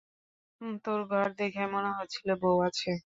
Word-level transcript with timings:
তোর 0.85 0.99
ঘর 1.07 1.27
দেখে 1.37 1.63
মনে 1.73 1.91
হচ্ছিল 1.97 2.27
বৌ 2.41 2.55
আছে। 2.67 2.91